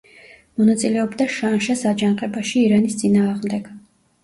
[0.61, 3.73] მონაწილეობდა შანშეს აჯანყებაში ირანის წინააღმდეგ.